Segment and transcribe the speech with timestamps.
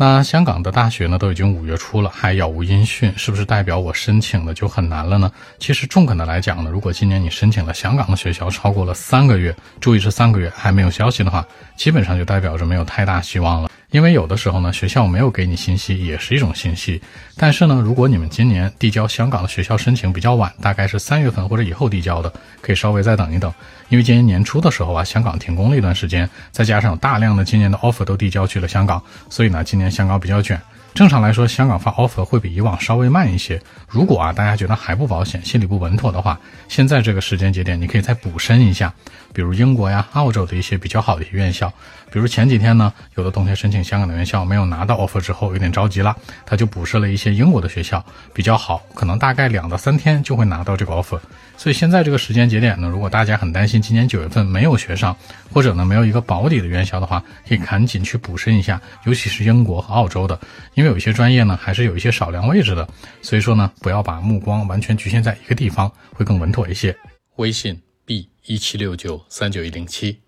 [0.00, 5.30] 那香港的大学呢，都已经五月初了，还杳无音讯，是不是代表我申请的就很难了呢？
[5.58, 13.69] 其实中肯的来讲呢，如果今年你申请了香港的学校超过了三个月，注意是三个月还没有消息的话，基本上就代表着没有太大希望了。
[13.90, 17.00] 因为有的时候呢，学校没有给你信息也是一种信息。
[17.36, 23.52] 但是呢，如果你们今年递交香港的学校申请比较晚，大概是三月份或者以后递交的，可以稍微再等一等。
[23.88, 30.60] 因为今年年初的时候啊，香港停工了一段时间，再加上有大量的今年的 offer 都递交去了香港，所以呢，今年香港比较卷。
[30.92, 33.60] 正常来说，香港发 offer 会比以往稍微慢一些。
[33.88, 38.92] 如果啊，大家觉得还不保险，心里不稳妥的话，现在这个时间节点，你可以再补申一下，
[39.32, 41.72] 比如英国呀、澳洲的一些比较好的一些院校。
[42.12, 48.04] 比如前几天呢，有的同学申请香港的院校没有拿到 offer 之后，有点着急了，他就补设了一些英国的学校，
[48.34, 51.20] 比较好，可能大概两到三天就会拿到这个 offer。
[51.56, 55.16] 所以现在这个时间节点呢，如果大家很担心今年九月份没有学上，
[55.52, 60.38] 或者呢没有一个保底的院校的话，可以赶紧去补申一下，尤其是英国和澳洲的，
[60.80, 62.88] 因为有些专业呢还是有一些少量位置的。
[63.20, 66.96] 所以说呢，不要把目光完全局限在一个地方，会更稳妥一些。
[67.36, 70.18] 微信 b 一七六九三九一零七。